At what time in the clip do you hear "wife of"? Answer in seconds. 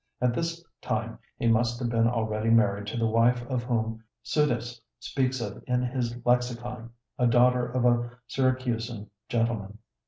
3.05-3.61